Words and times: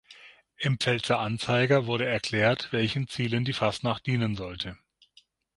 Im 0.57 0.79
Pfälzer 0.79 1.19
Anzeiger 1.19 1.85
wurde 1.85 2.07
erklärt, 2.07 2.69
welchen 2.71 3.07
Zielen 3.07 3.45
die 3.45 3.53
Fastnacht 3.53 4.07
dienen 4.07 4.35
sollte. 4.35 4.75